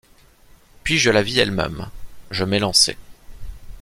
Puis 0.81 0.97
je 0.97 1.11
la 1.11 1.21
vis 1.21 1.37
elle-même, 1.37 1.87
je 2.31 2.43
m’élançai. 2.43 2.97